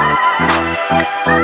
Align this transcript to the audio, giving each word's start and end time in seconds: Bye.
Bye. 0.00 1.39